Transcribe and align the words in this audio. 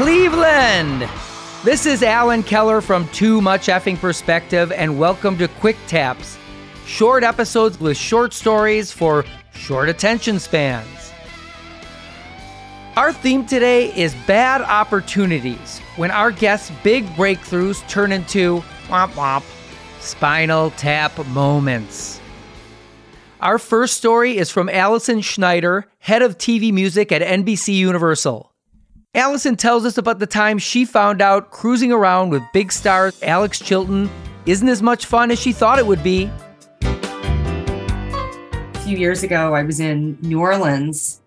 Cleveland! 0.00 1.06
This 1.62 1.84
is 1.84 2.02
Alan 2.02 2.42
Keller 2.42 2.80
from 2.80 3.06
Too 3.08 3.42
Much 3.42 3.66
Effing 3.66 3.98
Perspective, 3.98 4.72
and 4.72 4.98
welcome 4.98 5.36
to 5.36 5.46
Quick 5.46 5.76
Taps, 5.86 6.38
short 6.86 7.22
episodes 7.22 7.78
with 7.78 7.98
short 7.98 8.32
stories 8.32 8.90
for 8.90 9.26
short 9.52 9.90
attention 9.90 10.38
spans. 10.38 11.12
Our 12.96 13.12
theme 13.12 13.44
today 13.44 13.94
is 13.94 14.14
bad 14.26 14.62
opportunities 14.62 15.80
when 15.96 16.10
our 16.10 16.30
guests' 16.30 16.72
big 16.82 17.04
breakthroughs 17.08 17.86
turn 17.86 18.10
into 18.10 18.64
womp 18.86 19.10
womp 19.10 19.44
spinal 20.00 20.70
tap 20.78 21.26
moments. 21.26 22.22
Our 23.42 23.58
first 23.58 23.98
story 23.98 24.38
is 24.38 24.50
from 24.50 24.70
Allison 24.70 25.20
Schneider, 25.20 25.84
head 25.98 26.22
of 26.22 26.38
TV 26.38 26.72
music 26.72 27.12
at 27.12 27.20
NBC 27.20 27.74
Universal. 27.74 28.49
Allison 29.12 29.56
tells 29.56 29.84
us 29.84 29.98
about 29.98 30.20
the 30.20 30.26
time 30.26 30.56
she 30.56 30.84
found 30.84 31.20
out 31.20 31.50
cruising 31.50 31.90
around 31.90 32.30
with 32.30 32.44
Big 32.52 32.70
Star's 32.70 33.20
Alex 33.24 33.58
Chilton 33.58 34.08
isn't 34.46 34.68
as 34.68 34.82
much 34.82 35.04
fun 35.06 35.32
as 35.32 35.40
she 35.40 35.52
thought 35.52 35.80
it 35.80 35.86
would 35.86 36.04
be. 36.04 36.30
A 36.82 38.80
few 38.84 38.96
years 38.96 39.24
ago, 39.24 39.52
I 39.52 39.64
was 39.64 39.80
in 39.80 40.16
New 40.22 40.38
Orleans 40.38 41.20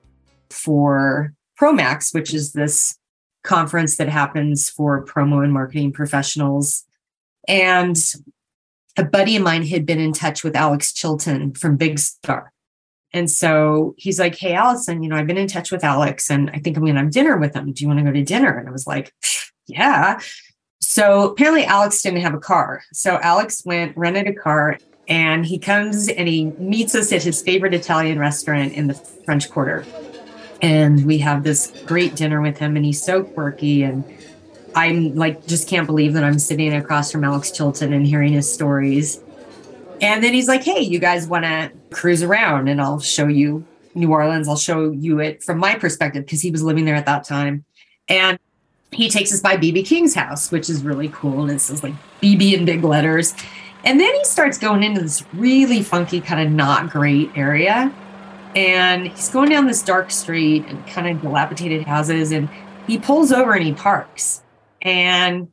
for 0.49 1.33
Promax, 1.59 2.13
which 2.13 2.33
is 2.33 2.53
this 2.53 2.97
conference 3.43 3.97
that 3.97 4.07
happens 4.07 4.69
for 4.69 5.03
promo 5.03 5.43
and 5.43 5.51
marketing 5.51 5.91
professionals. 5.91 6.85
And 7.49 7.97
a 8.95 9.03
buddy 9.03 9.35
of 9.35 9.43
mine 9.43 9.65
had 9.65 9.85
been 9.85 9.99
in 9.99 10.13
touch 10.13 10.41
with 10.41 10.55
Alex 10.55 10.93
Chilton 10.93 11.53
from 11.53 11.75
Big 11.75 11.99
Star. 11.99 12.52
And 13.13 13.29
so 13.29 13.93
he's 13.97 14.19
like, 14.19 14.35
Hey, 14.35 14.53
Allison, 14.53 15.03
you 15.03 15.09
know, 15.09 15.15
I've 15.15 15.27
been 15.27 15.37
in 15.37 15.47
touch 15.47 15.71
with 15.71 15.83
Alex 15.83 16.29
and 16.29 16.49
I 16.51 16.59
think 16.59 16.77
I'm 16.77 16.83
going 16.83 16.95
to 16.95 17.01
have 17.01 17.11
dinner 17.11 17.37
with 17.37 17.55
him. 17.55 17.71
Do 17.71 17.83
you 17.83 17.87
want 17.87 17.99
to 17.99 18.05
go 18.05 18.11
to 18.11 18.23
dinner? 18.23 18.57
And 18.57 18.67
I 18.67 18.71
was 18.71 18.87
like, 18.87 19.13
Yeah. 19.67 20.19
So 20.81 21.29
apparently, 21.31 21.63
Alex 21.63 22.01
didn't 22.01 22.21
have 22.21 22.33
a 22.33 22.39
car. 22.39 22.83
So 22.91 23.17
Alex 23.21 23.63
went, 23.65 23.95
rented 23.95 24.27
a 24.27 24.33
car, 24.33 24.77
and 25.07 25.45
he 25.45 25.57
comes 25.57 26.09
and 26.09 26.27
he 26.27 26.45
meets 26.45 26.93
us 26.93 27.13
at 27.13 27.23
his 27.23 27.41
favorite 27.41 27.73
Italian 27.73 28.19
restaurant 28.19 28.73
in 28.73 28.87
the 28.87 28.93
French 29.25 29.49
Quarter. 29.49 29.85
And 30.61 31.05
we 31.05 31.17
have 31.19 31.43
this 31.43 31.71
great 31.85 32.15
dinner 32.15 32.41
with 32.41 32.57
him, 32.57 32.75
and 32.75 32.85
he's 32.85 33.01
so 33.01 33.23
quirky 33.23 33.83
and 33.83 34.03
I'm 34.75 35.15
like, 35.15 35.45
just 35.45 35.67
can't 35.67 35.85
believe 35.85 36.13
that 36.13 36.23
I'm 36.23 36.39
sitting 36.39 36.73
across 36.73 37.11
from 37.11 37.23
Alex 37.23 37.51
Chilton 37.51 37.93
and 37.93 38.05
hearing 38.05 38.33
his 38.33 38.51
stories. 38.51 39.22
And 40.03 40.21
then 40.21 40.33
he's 40.33 40.49
like, 40.49 40.65
hey, 40.65 40.81
you 40.81 40.99
guys 40.99 41.27
want 41.27 41.45
to 41.45 41.71
cruise 41.91 42.21
around 42.21 42.67
and 42.67 42.81
I'll 42.81 42.99
show 42.99 43.27
you 43.27 43.65
New 43.95 44.11
Orleans. 44.11 44.49
I'll 44.49 44.57
show 44.57 44.91
you 44.91 45.21
it 45.21 45.41
from 45.41 45.59
my 45.59 45.75
perspective 45.75 46.25
because 46.25 46.41
he 46.41 46.51
was 46.51 46.61
living 46.61 46.83
there 46.83 46.95
at 46.95 47.05
that 47.05 47.23
time. 47.23 47.63
And 48.09 48.37
he 48.91 49.09
takes 49.09 49.33
us 49.33 49.39
by 49.39 49.55
BB 49.55 49.85
King's 49.85 50.13
house, 50.13 50.51
which 50.51 50.69
is 50.69 50.83
really 50.83 51.07
cool. 51.07 51.43
And 51.43 51.51
it 51.51 51.59
says 51.61 51.83
like 51.83 51.93
BB 52.21 52.53
in 52.53 52.65
big 52.65 52.83
letters. 52.83 53.33
And 53.85 53.97
then 53.97 54.13
he 54.13 54.25
starts 54.25 54.57
going 54.57 54.83
into 54.83 55.01
this 55.01 55.23
really 55.33 55.81
funky, 55.81 56.19
kind 56.19 56.45
of 56.45 56.53
not 56.53 56.89
great 56.89 57.31
area. 57.37 57.89
And 58.57 59.07
he's 59.07 59.29
going 59.29 59.51
down 59.51 59.67
this 59.67 59.81
dark 59.81 60.11
street 60.11 60.65
and 60.67 60.85
kind 60.85 61.07
of 61.07 61.21
dilapidated 61.21 61.83
houses. 61.83 62.33
And 62.33 62.49
he 62.87 62.97
pulls 62.97 63.31
over 63.31 63.53
and 63.53 63.63
he 63.63 63.71
parks. 63.73 64.43
And 64.81 65.47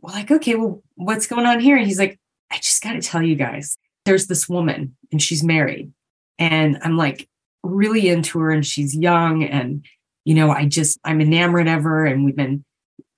we're 0.00 0.14
like, 0.14 0.32
okay, 0.32 0.56
well, 0.56 0.82
what's 0.96 1.28
going 1.28 1.46
on 1.46 1.60
here? 1.60 1.76
And 1.76 1.86
he's 1.86 2.00
like, 2.00 2.18
I 2.50 2.56
just 2.56 2.82
got 2.82 2.94
to 2.94 3.00
tell 3.00 3.22
you 3.22 3.36
guys, 3.36 3.78
there's 4.04 4.26
this 4.26 4.48
woman 4.48 4.96
and 5.12 5.22
she's 5.22 5.42
married. 5.42 5.92
And 6.38 6.78
I'm 6.82 6.96
like 6.96 7.28
really 7.62 8.08
into 8.08 8.38
her 8.40 8.50
and 8.50 8.66
she's 8.66 8.94
young. 8.94 9.44
And, 9.44 9.84
you 10.24 10.34
know, 10.34 10.50
I 10.50 10.66
just, 10.66 10.98
I'm 11.04 11.20
enamored 11.20 11.68
of 11.68 11.82
her. 11.84 12.04
And 12.04 12.24
we've 12.24 12.36
been 12.36 12.64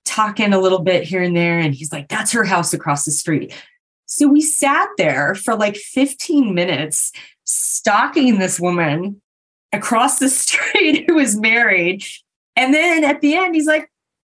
talking 0.05 0.53
a 0.53 0.59
little 0.59 0.79
bit 0.79 1.03
here 1.03 1.21
and 1.21 1.35
there. 1.35 1.59
And 1.59 1.73
he's 1.73 1.91
like, 1.91 2.07
that's 2.07 2.31
her 2.31 2.43
house 2.43 2.73
across 2.73 3.05
the 3.05 3.11
street. 3.11 3.53
So 4.05 4.27
we 4.27 4.41
sat 4.41 4.87
there 4.97 5.35
for 5.35 5.55
like 5.55 5.75
15 5.75 6.53
minutes 6.55 7.11
stalking 7.43 8.39
this 8.39 8.59
woman 8.59 9.21
across 9.73 10.19
the 10.19 10.29
street 10.29 11.05
who 11.07 11.15
was 11.15 11.37
married. 11.37 12.03
And 12.55 12.73
then 12.73 13.03
at 13.03 13.21
the 13.21 13.35
end, 13.35 13.55
he's 13.55 13.67
like, 13.67 13.89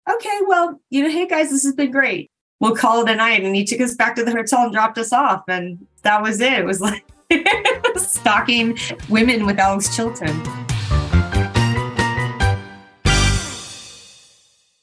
okay, 0.10 0.40
well, 0.48 0.82
you 0.90 1.04
know, 1.04 1.10
hey 1.10 1.28
guys, 1.28 1.50
this 1.52 1.64
has 1.64 1.74
been 1.74 1.92
great. 1.92 2.32
We'll 2.60 2.76
call 2.76 3.04
it 3.04 3.10
a 3.10 3.16
night. 3.16 3.44
And 3.44 3.56
he 3.56 3.64
took 3.64 3.80
us 3.80 3.96
back 3.96 4.16
to 4.16 4.26
the 4.26 4.32
hotel 4.32 4.64
and 4.64 4.74
dropped 4.74 4.98
us 4.98 5.14
off. 5.14 5.44
And 5.48 5.88
that 6.04 6.22
was 6.22 6.42
it. 6.42 6.54
It 6.54 6.66
was 6.66 6.82
like 6.82 7.06
stalking 7.98 8.78
women 9.10 9.46
with 9.46 9.60
Alex 9.60 9.96
Chilton. 9.96 10.42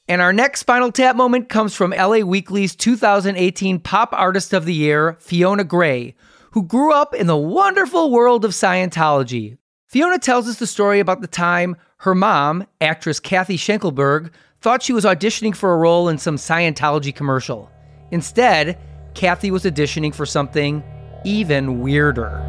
And 0.09 0.21
our 0.21 0.31
next 0.31 0.61
Spinal 0.61 0.91
Tap 0.91 1.17
moment 1.17 1.49
comes 1.49 1.75
from 1.75 1.91
LA 1.91 2.19
Weekly's 2.19 2.75
2018 2.75 3.79
Pop 3.79 4.13
Artist 4.13 4.53
of 4.53 4.63
the 4.63 4.73
Year, 4.73 5.17
Fiona 5.19 5.65
Grey, 5.65 6.15
who 6.51 6.63
grew 6.63 6.93
up 6.93 7.13
in 7.13 7.27
the 7.27 7.35
wonderful 7.35 8.09
world 8.09 8.45
of 8.45 8.51
Scientology. 8.51 9.57
Fiona 9.87 10.17
tells 10.17 10.47
us 10.47 10.59
the 10.59 10.67
story 10.67 11.01
about 11.01 11.19
the 11.19 11.27
time 11.27 11.75
her 11.97 12.15
mom, 12.15 12.65
actress 12.79 13.19
Kathy 13.19 13.57
Schenkelberg, 13.57 14.31
thought 14.61 14.81
she 14.81 14.93
was 14.93 15.03
auditioning 15.03 15.55
for 15.55 15.73
a 15.73 15.77
role 15.77 16.07
in 16.07 16.17
some 16.17 16.37
Scientology 16.37 17.13
commercial. 17.13 17.69
Instead, 18.11 18.79
Kathy 19.13 19.51
was 19.51 19.65
auditioning 19.65 20.15
for 20.15 20.25
something 20.25 20.83
even 21.27 21.81
weirder. 21.81 22.41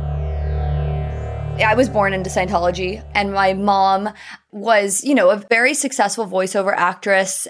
I 1.58 1.74
was 1.74 1.88
born 1.88 2.12
into 2.12 2.30
Scientology, 2.30 3.04
and 3.12 3.32
my 3.32 3.52
mom 3.52 4.10
was, 4.52 5.02
you 5.02 5.16
know, 5.16 5.30
a 5.30 5.44
very 5.50 5.74
successful 5.74 6.28
voiceover 6.28 6.72
actress. 6.76 7.48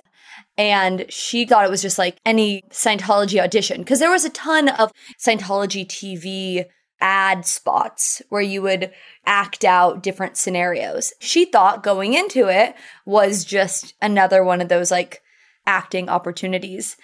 And 0.57 1.05
she 1.11 1.45
thought 1.45 1.67
it 1.67 1.71
was 1.71 1.83
just 1.83 1.99
like 1.99 2.19
any 2.25 2.63
Scientology 2.71 3.41
audition 3.41 3.83
because 3.83 3.99
there 3.99 4.11
was 4.11 4.25
a 4.25 4.31
ton 4.31 4.71
of 4.71 4.91
Scientology 5.21 5.87
TV 5.87 6.65
ad 7.01 7.45
spots 7.45 8.23
where 8.31 8.43
you 8.43 8.63
would 8.63 8.91
act 9.27 9.65
out 9.65 10.03
different 10.03 10.39
scenarios. 10.39 11.13
She 11.21 11.45
thought 11.45 11.85
going 11.85 12.15
into 12.15 12.49
it 12.49 12.75
was 13.05 13.45
just 13.45 13.93
another 14.01 14.43
one 14.43 14.63
of 14.63 14.69
those 14.71 14.91
like 14.91 15.21
acting 15.67 16.09
opportunities. 16.09 16.97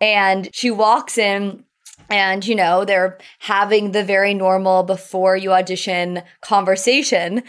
And 0.00 0.50
she 0.52 0.70
walks 0.70 1.16
in 1.16 1.64
and 2.10 2.46
you 2.46 2.54
know 2.54 2.84
they're 2.84 3.18
having 3.38 3.92
the 3.92 4.04
very 4.04 4.34
normal 4.34 4.82
before 4.82 5.36
you 5.36 5.52
audition 5.52 6.22
conversation 6.40 7.42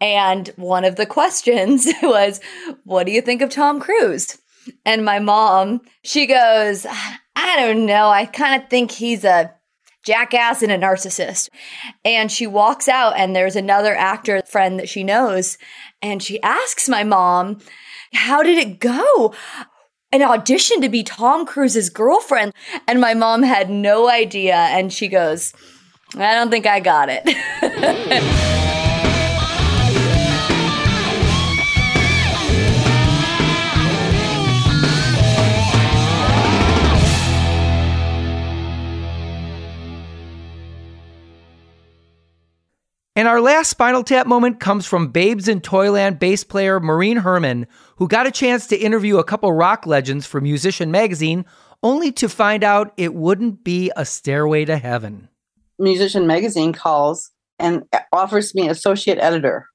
and 0.00 0.48
one 0.56 0.84
of 0.84 0.96
the 0.96 1.06
questions 1.06 1.86
was 2.02 2.40
what 2.84 3.04
do 3.04 3.12
you 3.12 3.20
think 3.20 3.42
of 3.42 3.50
Tom 3.50 3.80
Cruise 3.80 4.38
and 4.84 5.04
my 5.04 5.18
mom 5.18 5.80
she 6.02 6.26
goes 6.26 6.86
I 7.36 7.56
don't 7.56 7.86
know 7.86 8.08
I 8.08 8.26
kind 8.26 8.62
of 8.62 8.68
think 8.68 8.90
he's 8.90 9.24
a 9.24 9.54
jackass 10.04 10.62
and 10.62 10.70
a 10.70 10.78
narcissist. 10.78 11.48
And 12.04 12.30
she 12.30 12.46
walks 12.46 12.88
out, 12.88 13.16
and 13.16 13.34
there's 13.34 13.56
another 13.56 13.94
actor 13.94 14.42
friend 14.46 14.78
that 14.78 14.88
she 14.88 15.02
knows. 15.02 15.58
And 16.00 16.22
she 16.22 16.40
asks 16.42 16.88
my 16.88 17.02
mom, 17.02 17.58
How 18.12 18.42
did 18.42 18.58
it 18.58 18.78
go? 18.78 19.34
An 20.14 20.22
audition 20.22 20.80
to 20.80 20.88
be 20.88 21.02
Tom 21.02 21.44
Cruise's 21.44 21.90
girlfriend. 21.90 22.54
And 22.86 23.00
my 23.00 23.14
mom 23.14 23.42
had 23.42 23.68
no 23.68 24.08
idea. 24.08 24.54
And 24.54 24.92
she 24.92 25.08
goes, 25.08 25.52
I 26.14 26.34
don't 26.34 26.52
think 26.52 26.66
I 26.66 26.78
got 26.78 27.08
it. 27.10 28.44
And 43.16 43.28
our 43.28 43.40
last 43.40 43.70
Spinal 43.70 44.02
Tap 44.02 44.26
moment 44.26 44.58
comes 44.58 44.86
from 44.86 45.12
Babes 45.12 45.46
in 45.46 45.60
Toyland 45.60 46.18
bass 46.18 46.42
player 46.42 46.80
Maureen 46.80 47.18
Herman, 47.18 47.68
who 47.96 48.08
got 48.08 48.26
a 48.26 48.32
chance 48.32 48.66
to 48.66 48.76
interview 48.76 49.18
a 49.18 49.24
couple 49.24 49.52
rock 49.52 49.86
legends 49.86 50.26
for 50.26 50.40
Musician 50.40 50.90
Magazine, 50.90 51.44
only 51.84 52.10
to 52.10 52.28
find 52.28 52.64
out 52.64 52.92
it 52.96 53.14
wouldn't 53.14 53.62
be 53.62 53.92
a 53.96 54.04
stairway 54.04 54.64
to 54.64 54.78
heaven. 54.78 55.28
Musician 55.78 56.26
Magazine 56.26 56.72
calls 56.72 57.30
and 57.60 57.84
offers 58.12 58.52
me 58.52 58.68
associate 58.68 59.18
editor. 59.18 59.68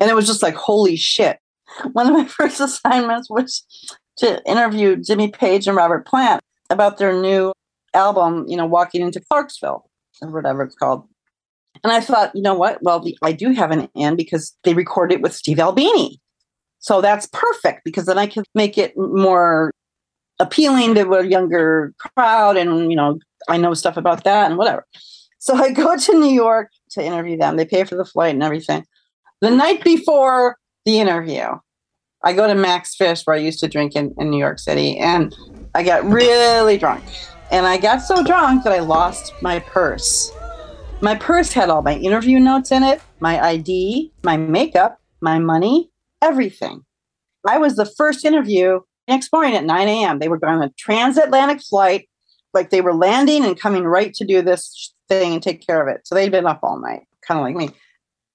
And 0.00 0.10
it 0.10 0.14
was 0.14 0.26
just 0.26 0.42
like, 0.42 0.56
holy 0.56 0.96
shit. 0.96 1.38
One 1.92 2.08
of 2.08 2.12
my 2.12 2.24
first 2.28 2.60
assignments 2.60 3.30
was 3.30 3.64
to 4.18 4.42
interview 4.44 4.96
Jimmy 4.96 5.28
Page 5.28 5.68
and 5.68 5.76
Robert 5.76 6.06
Plant 6.06 6.42
about 6.70 6.98
their 6.98 7.12
new 7.12 7.52
album, 7.94 8.46
you 8.48 8.56
know, 8.56 8.66
Walking 8.66 9.02
into 9.02 9.20
Clarksville, 9.20 9.88
or 10.22 10.30
whatever 10.30 10.64
it's 10.64 10.74
called. 10.74 11.06
And 11.82 11.92
I 11.92 12.00
thought, 12.00 12.34
you 12.34 12.42
know 12.42 12.54
what? 12.54 12.82
Well, 12.82 13.04
I 13.22 13.32
do 13.32 13.52
have 13.52 13.70
an 13.70 13.88
in 13.94 14.16
because 14.16 14.56
they 14.64 14.74
recorded 14.74 15.16
it 15.16 15.22
with 15.22 15.34
Steve 15.34 15.60
Albini. 15.60 16.20
So 16.80 17.00
that's 17.00 17.26
perfect 17.32 17.84
because 17.84 18.06
then 18.06 18.18
I 18.18 18.26
can 18.26 18.44
make 18.54 18.76
it 18.78 18.96
more 18.96 19.70
appealing 20.38 20.94
to 20.94 21.10
a 21.12 21.26
younger 21.26 21.94
crowd. 21.98 22.56
And, 22.56 22.90
you 22.90 22.96
know, 22.96 23.18
I 23.48 23.56
know 23.56 23.74
stuff 23.74 23.96
about 23.96 24.24
that 24.24 24.50
and 24.50 24.58
whatever. 24.58 24.86
So 25.38 25.54
I 25.54 25.72
go 25.72 25.96
to 25.96 26.12
New 26.14 26.32
York 26.32 26.70
to 26.90 27.02
interview 27.02 27.36
them. 27.36 27.56
They 27.56 27.64
pay 27.64 27.84
for 27.84 27.96
the 27.96 28.04
flight 28.04 28.34
and 28.34 28.42
everything. 28.42 28.84
The 29.40 29.50
night 29.50 29.82
before 29.84 30.56
the 30.84 30.98
interview, 30.98 31.44
I 32.22 32.32
go 32.34 32.46
to 32.46 32.54
Max 32.54 32.94
Fish 32.94 33.22
where 33.24 33.36
I 33.36 33.40
used 33.40 33.60
to 33.60 33.68
drink 33.68 33.96
in, 33.96 34.14
in 34.18 34.30
New 34.30 34.38
York 34.38 34.58
City 34.58 34.98
and 34.98 35.34
I 35.74 35.82
got 35.82 36.04
really 36.04 36.76
drunk. 36.76 37.04
And 37.50 37.66
I 37.66 37.78
got 37.78 37.98
so 37.98 38.22
drunk 38.22 38.64
that 38.64 38.72
I 38.72 38.80
lost 38.80 39.32
my 39.40 39.60
purse. 39.60 40.30
My 41.02 41.14
purse 41.14 41.52
had 41.52 41.70
all 41.70 41.82
my 41.82 41.96
interview 41.96 42.38
notes 42.38 42.70
in 42.70 42.82
it, 42.82 43.00
my 43.20 43.40
ID, 43.40 44.12
my 44.22 44.36
makeup, 44.36 45.00
my 45.20 45.38
money, 45.38 45.90
everything. 46.20 46.84
I 47.48 47.58
was 47.58 47.76
the 47.76 47.86
first 47.86 48.24
interview 48.24 48.80
next 49.08 49.32
morning 49.32 49.54
at 49.54 49.64
9 49.64 49.88
a.m. 49.88 50.18
They 50.18 50.28
were 50.28 50.38
on 50.46 50.62
a 50.62 50.70
transatlantic 50.78 51.62
flight, 51.62 52.08
like 52.52 52.70
they 52.70 52.82
were 52.82 52.94
landing 52.94 53.44
and 53.44 53.58
coming 53.58 53.84
right 53.84 54.12
to 54.14 54.24
do 54.24 54.42
this 54.42 54.92
thing 55.08 55.32
and 55.32 55.42
take 55.42 55.66
care 55.66 55.80
of 55.80 55.88
it. 55.94 56.06
So 56.06 56.14
they'd 56.14 56.30
been 56.30 56.46
up 56.46 56.60
all 56.62 56.78
night, 56.78 57.06
kind 57.26 57.40
of 57.40 57.46
like 57.46 57.56
me. 57.56 57.70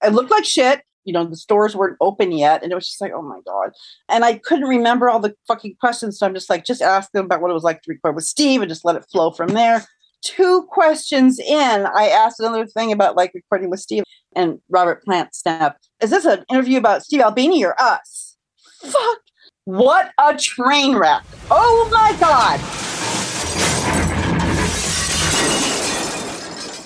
I 0.01 0.07
looked 0.07 0.31
like 0.31 0.45
shit 0.45 0.81
you 1.05 1.13
know, 1.13 1.23
the 1.23 1.37
stores 1.37 1.75
weren't 1.75 1.97
open 2.01 2.31
yet. 2.31 2.63
And 2.63 2.71
it 2.71 2.75
was 2.75 2.87
just 2.87 2.99
like, 2.99 3.13
oh 3.13 3.21
my 3.21 3.39
God. 3.45 3.71
And 4.09 4.25
I 4.25 4.39
couldn't 4.39 4.67
remember 4.67 5.09
all 5.09 5.19
the 5.19 5.35
fucking 5.47 5.77
questions. 5.79 6.19
So 6.19 6.25
I'm 6.25 6.33
just 6.33 6.49
like, 6.49 6.65
just 6.65 6.81
ask 6.81 7.11
them 7.11 7.25
about 7.25 7.41
what 7.41 7.51
it 7.51 7.53
was 7.53 7.63
like 7.63 7.83
to 7.83 7.91
record 7.91 8.15
with 8.15 8.25
Steve 8.25 8.61
and 8.61 8.69
just 8.69 8.83
let 8.83 8.95
it 8.95 9.05
flow 9.11 9.31
from 9.31 9.49
there. 9.49 9.85
Two 10.25 10.63
questions 10.71 11.37
in, 11.37 11.85
I 11.85 12.07
asked 12.07 12.39
another 12.39 12.65
thing 12.65 12.91
about 12.91 13.15
like 13.15 13.31
recording 13.35 13.69
with 13.69 13.79
Steve 13.79 14.03
and 14.35 14.59
Robert 14.69 15.03
Plant 15.03 15.35
snap. 15.35 15.77
Is 16.01 16.09
this 16.09 16.25
an 16.25 16.43
interview 16.49 16.79
about 16.79 17.03
Steve 17.03 17.21
Albini 17.21 17.63
or 17.63 17.79
us? 17.79 18.35
Fuck. 18.81 19.19
What 19.65 20.13
a 20.19 20.35
train 20.35 20.95
wreck. 20.95 21.21
Oh 21.51 21.87
my 21.91 22.15
God. 22.19 22.59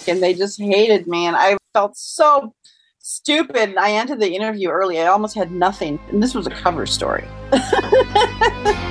And 0.05 0.21
they 0.21 0.33
just 0.33 0.59
hated 0.59 1.07
me. 1.07 1.25
And 1.25 1.37
I 1.37 1.55
felt 1.73 1.95
so 1.95 2.53
stupid. 2.97 3.77
I 3.77 3.93
ended 3.93 4.19
the 4.19 4.33
interview 4.35 4.67
early. 4.67 4.99
I 4.99 5.07
almost 5.07 5.35
had 5.35 5.49
nothing. 5.49 5.97
And 6.09 6.21
this 6.21 6.35
was 6.35 6.45
a 6.45 6.51
cover 6.51 6.85
story. 6.85 7.25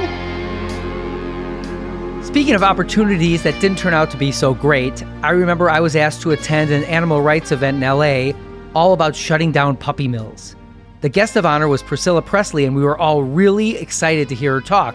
Speaking 2.29 2.55
of 2.55 2.63
opportunities 2.63 3.43
that 3.45 3.59
didn't 3.59 3.79
turn 3.79 3.95
out 3.95 4.11
to 4.11 4.19
be 4.19 4.31
so 4.33 4.53
great, 4.53 5.03
I 5.23 5.31
remember 5.31 5.71
I 5.71 5.81
was 5.81 5.97
asked 5.97 6.21
to 6.23 6.33
attend 6.33 6.71
an 6.71 6.85
animal 6.85 7.23
rights 7.23 7.53
event 7.53 7.83
in 7.83 7.89
LA 7.89 8.39
all 8.75 8.93
about 8.93 9.17
shutting 9.17 9.51
down 9.51 9.79
puppy 9.79 10.07
mills. 10.09 10.55
The 11.01 11.09
guest 11.09 11.37
of 11.37 11.47
honor 11.47 11.69
was 11.69 11.83
Priscilla 11.83 12.21
Presley, 12.21 12.67
and 12.67 12.77
we 12.77 12.83
were 12.83 12.99
all 12.99 13.23
really 13.23 13.79
excited 13.79 14.29
to 14.29 14.35
hear 14.35 14.53
her 14.53 14.61
talk 14.61 14.95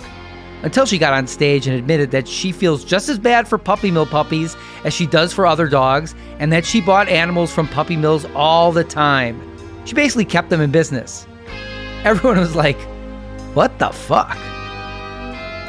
until 0.61 0.85
she 0.85 0.99
got 0.99 1.13
on 1.13 1.25
stage 1.25 1.65
and 1.65 1.75
admitted 1.75 2.11
that 2.11 2.27
she 2.27 2.51
feels 2.51 2.85
just 2.85 3.09
as 3.09 3.17
bad 3.17 3.47
for 3.47 3.57
puppy 3.57 3.89
mill 3.89 4.05
puppies 4.05 4.55
as 4.83 4.93
she 4.93 5.07
does 5.07 5.33
for 5.33 5.47
other 5.47 5.67
dogs, 5.67 6.13
and 6.37 6.53
that 6.53 6.63
she 6.63 6.81
bought 6.81 7.09
animals 7.09 7.51
from 7.51 7.67
puppy 7.67 7.97
mills 7.97 8.25
all 8.35 8.71
the 8.71 8.83
time. 8.83 9.41
She 9.85 9.95
basically 9.95 10.25
kept 10.25 10.51
them 10.51 10.61
in 10.61 10.69
business. 10.69 11.25
Everyone 12.03 12.37
was 12.37 12.55
like, 12.55 12.79
What 13.55 13.79
the 13.79 13.89
fuck? 13.89 14.37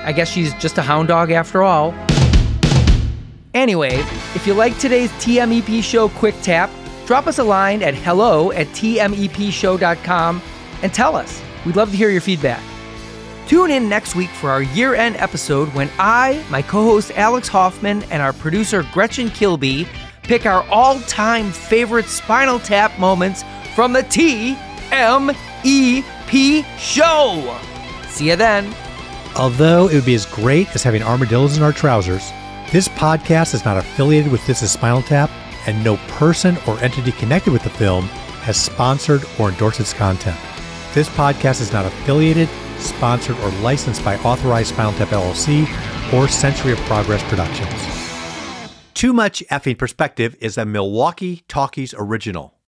I 0.05 0.13
guess 0.13 0.29
she's 0.29 0.55
just 0.55 0.79
a 0.79 0.83
hound 0.83 1.09
dog 1.09 1.31
after 1.31 1.63
all. 1.63 1.95
Anyway, 3.55 3.95
if 4.35 4.47
you 4.47 4.55
like 4.55 4.77
today's 4.79 5.11
TMEP 5.13 5.83
Show 5.83 6.09
Quick 6.09 6.35
Tap, 6.43 6.71
drop 7.07 7.27
us 7.27 7.39
a 7.39 7.45
line 7.45 7.83
at 7.83 7.95
hello 7.95 8.51
at 8.53 8.67
tmepshow.com 8.69 10.43
and 10.83 10.93
tell 10.93 11.17
us. 11.17 11.41
We'd 11.65 11.77
love 11.77 11.91
to 11.91 11.97
hear 11.97 12.11
your 12.11 12.21
feedback. 12.21 12.63
Tune 13.47 13.71
in 13.71 13.89
next 13.89 14.17
week 14.17 14.31
for 14.31 14.51
our 14.51 14.63
year 14.63 14.95
end 14.95 15.17
episode 15.17 15.69
when 15.75 15.91
I, 15.99 16.45
my 16.51 16.63
co 16.63 16.83
host 16.83 17.13
Alex 17.15 17.47
Hoffman, 17.49 18.03
and 18.05 18.23
our 18.23 18.33
producer 18.33 18.85
Gretchen 18.93 19.31
Kilby 19.31 19.87
pick 20.23 20.47
our 20.47 20.63
all 20.71 20.99
time 21.01 21.53
favorite 21.53 22.07
Spinal 22.07 22.59
Tap 22.59 22.99
moments 22.99 23.45
from 23.75 23.93
the 23.93 24.03
TMEP 24.03 24.57
show. 26.79 27.59
See 28.09 28.31
you 28.31 28.37
then. 28.37 28.75
Although 29.37 29.89
it 29.89 29.95
would 29.95 30.05
be 30.05 30.15
as 30.15 30.27
great 30.27 30.75
as 30.75 30.83
having 30.83 31.03
armadillos 31.03 31.57
in 31.57 31.63
our 31.63 31.73
trousers, 31.73 32.31
this 32.71 32.89
podcast 32.89 33.55
is 33.55 33.65
not 33.65 33.77
affiliated 33.77 34.31
with 34.31 34.47
This 34.47 34.63
is 34.63 34.73
Spinal 34.73 35.03
Tap, 35.03 35.31
and 35.67 35.83
no 35.83 35.97
person 36.09 36.57
or 36.67 36.79
entity 36.81 37.13
connected 37.13 37.53
with 37.53 37.63
the 37.63 37.71
film 37.71 38.07
has 38.43 38.61
sponsored 38.61 39.25
or 39.39 39.49
endorsed 39.49 39.81
its 39.81 39.93
content. 39.93 40.39
This 40.93 41.09
podcast 41.09 41.61
is 41.61 41.73
not 41.73 41.87
affiliated 41.87 42.49
sponsored, 42.79 43.39
or 43.39 43.51
licensed 43.63 44.05
by 44.05 44.17
Authorized 44.19 44.71
Spinal 44.71 44.93
Tap 44.93 45.09
LLC 45.09 45.67
or 46.13 46.29
Century 46.29 46.73
of 46.73 46.79
Progress 46.81 47.23
Productions. 47.25 47.73
Too 48.95 49.13
Much 49.13 49.43
Effing 49.51 49.79
Perspective 49.79 50.37
is 50.41 50.57
a 50.57 50.65
Milwaukee 50.65 51.45
Talkies 51.49 51.95
original. 51.97 52.55